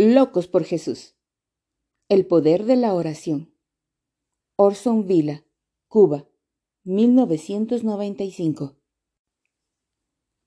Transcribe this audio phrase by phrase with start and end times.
[0.00, 1.16] Locos por Jesús.
[2.08, 3.52] El poder de la oración.
[4.54, 5.44] Orson Villa,
[5.88, 6.28] Cuba,
[6.84, 8.76] 1995.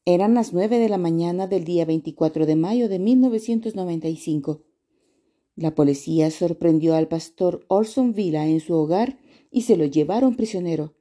[0.05, 4.64] Eran las nueve de la mañana del día 24 de mayo de 1995.
[5.57, 9.20] La policía sorprendió al pastor Orson Villa en su hogar
[9.52, 10.95] y se lo llevaron prisionero.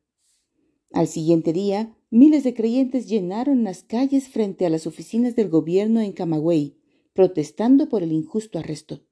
[0.93, 6.01] Al siguiente día, miles de creyentes llenaron las calles frente a las oficinas del gobierno
[6.01, 6.80] en Camagüey,
[7.13, 9.03] protestando por el injusto arresto.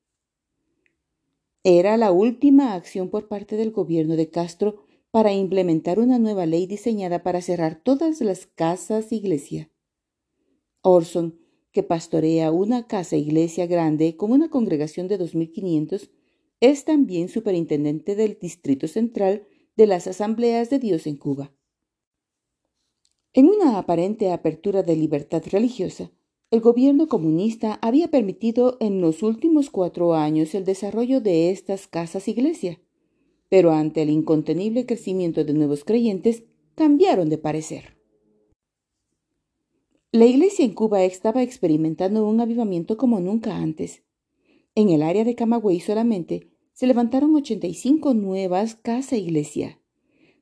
[1.64, 6.66] Era la última acción por parte del gobierno de Castro para implementar una nueva ley
[6.66, 9.70] diseñada para cerrar todas las casas iglesia.
[10.82, 11.38] Orson,
[11.72, 16.10] que pastorea una casa iglesia grande con una congregación de 2.500,
[16.60, 19.46] es también superintendente del Distrito Central
[19.77, 21.52] de las Asambleas de Dios en Cuba.
[23.33, 26.10] En una aparente apertura de libertad religiosa,
[26.50, 32.27] el gobierno comunista había permitido en los últimos cuatro años el desarrollo de estas casas
[32.27, 32.80] iglesia,
[33.50, 37.98] pero ante el incontenible crecimiento de nuevos creyentes cambiaron de parecer.
[40.10, 44.02] La iglesia en Cuba estaba experimentando un avivamiento como nunca antes.
[44.74, 49.80] En el área de Camagüey solamente se levantaron 85 nuevas casa iglesia.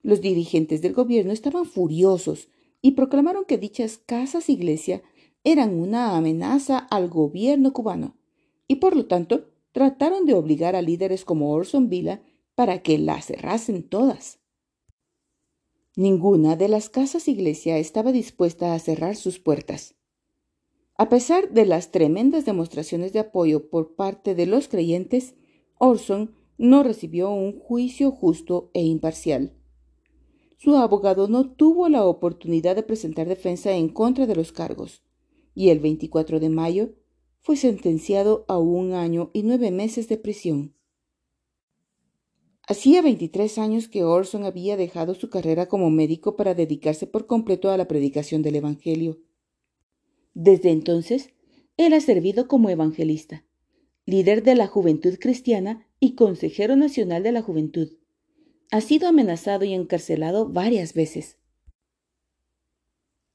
[0.02, 2.48] Los dirigentes del gobierno estaban furiosos
[2.80, 5.02] y proclamaron que dichas casas iglesia
[5.46, 8.16] eran una amenaza al gobierno cubano
[8.66, 12.20] y por lo tanto trataron de obligar a líderes como Orson Villa
[12.56, 14.40] para que las cerrasen todas.
[15.94, 19.94] Ninguna de las casas iglesia estaba dispuesta a cerrar sus puertas.
[20.96, 25.36] A pesar de las tremendas demostraciones de apoyo por parte de los creyentes,
[25.78, 29.52] Orson no recibió un juicio justo e imparcial.
[30.56, 35.06] Su abogado no tuvo la oportunidad de presentar defensa en contra de los cargos
[35.56, 36.90] y el 24 de mayo
[37.40, 40.74] fue sentenciado a un año y nueve meses de prisión.
[42.68, 47.70] Hacía 23 años que Orson había dejado su carrera como médico para dedicarse por completo
[47.70, 49.22] a la predicación del Evangelio.
[50.34, 51.30] Desde entonces,
[51.78, 53.44] él ha servido como evangelista,
[54.04, 57.96] líder de la Juventud Cristiana y consejero nacional de la Juventud.
[58.70, 61.38] Ha sido amenazado y encarcelado varias veces.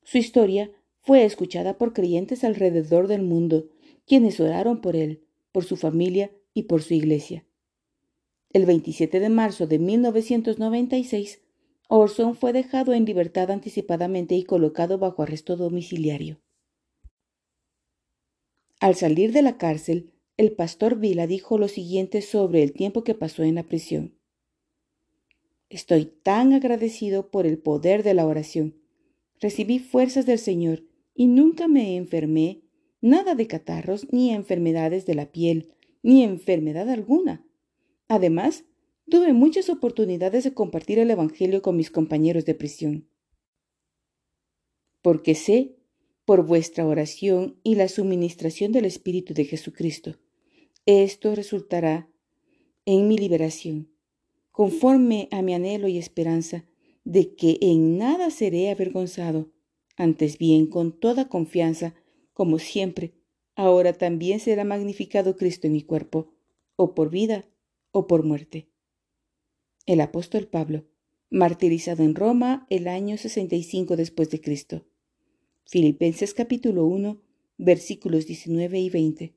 [0.03, 0.72] Su historia
[1.03, 3.69] fue escuchada por creyentes alrededor del mundo,
[4.06, 7.45] quienes oraron por él, por su familia y por su iglesia.
[8.53, 11.41] El 27 de marzo de 1996,
[11.88, 16.40] Orson fue dejado en libertad anticipadamente y colocado bajo arresto domiciliario.
[18.79, 23.16] Al salir de la cárcel, el pastor Vila dijo lo siguiente sobre el tiempo que
[23.16, 24.16] pasó en la prisión.
[25.69, 28.75] Estoy tan agradecido por el poder de la oración.
[29.40, 32.61] Recibí fuerzas del Señor y nunca me enfermé,
[33.01, 35.73] nada de catarros, ni enfermedades de la piel,
[36.03, 37.45] ni enfermedad alguna.
[38.07, 38.66] Además,
[39.09, 43.07] tuve muchas oportunidades de compartir el Evangelio con mis compañeros de prisión.
[45.01, 45.75] Porque sé,
[46.25, 50.17] por vuestra oración y la suministración del Espíritu de Jesucristo,
[50.85, 52.09] esto resultará
[52.85, 53.91] en mi liberación,
[54.51, 56.66] conforme a mi anhelo y esperanza
[57.03, 59.51] de que en nada seré avergonzado,
[60.01, 61.94] antes bien, con toda confianza,
[62.34, 63.13] como siempre,
[63.56, 66.34] ahora también será magnificado Cristo en mi cuerpo,
[66.75, 67.45] o por vida
[67.91, 68.67] o por muerte.
[69.85, 70.85] El apóstol Pablo,
[71.29, 74.85] martirizado en Roma el año 65 después de Cristo.
[75.66, 77.22] Filipenses capítulo 1,
[77.59, 79.35] versículos 19 y 20.